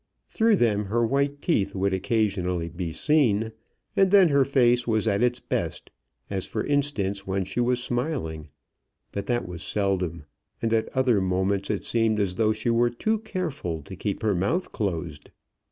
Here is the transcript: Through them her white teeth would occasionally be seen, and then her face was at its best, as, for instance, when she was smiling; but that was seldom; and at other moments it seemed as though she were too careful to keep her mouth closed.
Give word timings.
Through 0.31 0.55
them 0.55 0.85
her 0.85 1.05
white 1.05 1.43
teeth 1.43 1.75
would 1.75 1.93
occasionally 1.93 2.69
be 2.69 2.91
seen, 2.91 3.51
and 3.95 4.09
then 4.09 4.29
her 4.29 4.43
face 4.43 4.87
was 4.87 5.07
at 5.07 5.21
its 5.21 5.39
best, 5.39 5.91
as, 6.27 6.47
for 6.47 6.65
instance, 6.65 7.27
when 7.27 7.45
she 7.45 7.59
was 7.59 7.83
smiling; 7.83 8.49
but 9.11 9.27
that 9.27 9.47
was 9.47 9.61
seldom; 9.61 10.25
and 10.59 10.73
at 10.73 10.89
other 10.97 11.21
moments 11.21 11.69
it 11.69 11.85
seemed 11.85 12.19
as 12.19 12.33
though 12.33 12.51
she 12.51 12.71
were 12.71 12.89
too 12.89 13.19
careful 13.19 13.83
to 13.83 13.95
keep 13.95 14.23
her 14.23 14.33
mouth 14.33 14.71
closed. 14.71 15.29